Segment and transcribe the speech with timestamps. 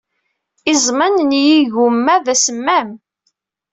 [0.71, 2.89] Iẓem-a n yigumma d asemmam.